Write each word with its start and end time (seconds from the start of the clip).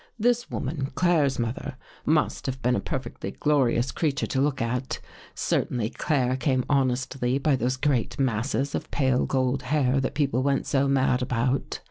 "This 0.29 0.49
woman— 0.49 0.89
Claire's 0.95 1.37
mother— 1.37 1.75
must 2.23 2.47
have 2.47 2.59
been 2.63 2.75
a 2.75 2.79
perfectly 2.79 3.29
glorious 3.29 3.91
creature 3.91 4.25
to 4.25 4.41
look 4.41 4.59
at. 4.59 4.99
Cer 5.35 5.65
tainly 5.65 5.93
Claire 5.93 6.37
came 6.37 6.65
honestly 6.67 7.37
by 7.37 7.55
those 7.55 7.77
great 7.77 8.17
masses 8.19 8.73
of 8.73 8.89
pale 8.89 9.27
gold 9.27 9.61
hair 9.61 9.99
that 10.01 10.15
people 10.15 10.41
went 10.41 10.65
so 10.65 10.87
mad 10.87 11.21
about. 11.21 11.79